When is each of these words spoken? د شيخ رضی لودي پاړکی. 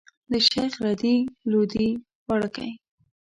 د 0.31 0.33
شيخ 0.49 0.73
رضی 0.85 1.15
لودي 1.51 1.89
پاړکی. 2.25 2.69